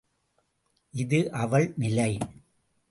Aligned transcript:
இது 0.93 1.31
அவள் 1.31 1.73
நிலை. 1.77 2.17